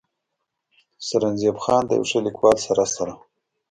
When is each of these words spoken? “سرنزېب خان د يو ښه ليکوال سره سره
“سرنزېب 1.07 1.57
خان 1.63 1.83
د 1.87 1.91
يو 1.97 2.05
ښه 2.09 2.19
ليکوال 2.25 2.57
سره 2.67 2.83
سره 2.95 3.13